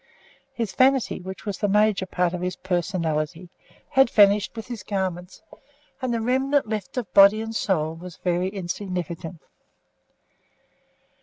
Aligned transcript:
His 0.51 0.71
vanity, 0.73 1.21
which 1.21 1.45
was 1.45 1.59
the 1.59 1.67
major 1.67 2.07
part 2.07 2.33
of 2.33 2.41
his 2.41 2.55
personality, 2.55 3.51
had 3.89 4.09
vanished 4.09 4.55
with 4.55 4.65
his 4.65 4.81
garments, 4.81 5.43
and 6.01 6.11
the 6.11 6.19
remnant 6.21 6.67
left 6.67 6.97
of 6.97 7.13
body 7.13 7.39
and 7.39 7.55
soul 7.55 7.93
was 7.93 8.17
very 8.17 8.49
insignificant. 8.49 9.39